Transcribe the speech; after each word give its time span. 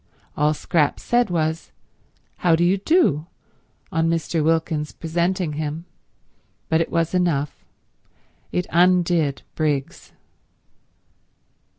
All 0.35 0.55
Scrap 0.55 0.99
said 0.99 1.29
was, 1.29 1.71
"How 2.37 2.55
do 2.55 2.63
you 2.63 2.79
do," 2.79 3.27
on 3.91 4.09
Mr. 4.09 4.43
Wilkins 4.43 4.91
presenting 4.93 5.53
him, 5.53 5.85
but 6.69 6.81
it 6.81 6.89
was 6.89 7.13
enough; 7.13 7.63
it 8.51 8.65
undid 8.71 9.43
Briggs. 9.53 10.11